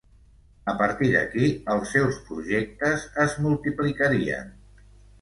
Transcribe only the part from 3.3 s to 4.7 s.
multiplicarien.